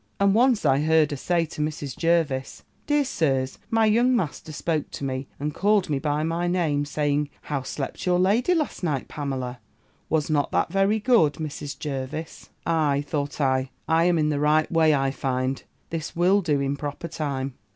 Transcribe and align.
And 0.19 0.33
once 0.33 0.65
I 0.65 0.79
heard 0.79 1.11
her 1.11 1.15
say 1.15 1.45
to 1.45 1.61
Mrs. 1.61 1.95
Jervis, 1.95 2.63
'Dear 2.87 3.05
Sirs, 3.05 3.59
my 3.69 3.85
young 3.85 4.15
master 4.15 4.51
spoke 4.51 4.89
to 4.89 5.03
me, 5.03 5.27
and 5.39 5.53
called 5.53 5.91
me 5.91 5.99
by 5.99 6.23
my 6.23 6.47
name, 6.47 6.85
saying 6.85 7.29
How 7.43 7.61
slept 7.61 8.07
your 8.07 8.17
lady 8.17 8.55
last 8.55 8.81
night, 8.83 9.07
Pamela? 9.07 9.59
Was 10.09 10.27
not 10.27 10.49
that 10.53 10.71
very 10.71 10.99
good, 10.99 11.33
Mrs. 11.33 11.77
Jervis?' 11.77 12.49
'Ay,' 12.65 13.01
thought 13.07 13.39
I, 13.39 13.69
'I 13.87 14.05
am 14.05 14.17
in 14.17 14.29
the 14.29 14.39
right 14.39 14.71
way, 14.71 14.95
I 14.95 15.11
find: 15.11 15.61
this 15.91 16.15
will 16.15 16.41
do 16.41 16.59
in 16.59 16.77
proper 16.77 17.07
time. 17.07 17.53